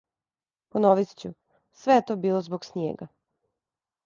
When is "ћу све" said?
1.25-1.99